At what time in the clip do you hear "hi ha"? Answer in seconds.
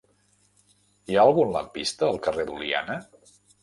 1.13-1.27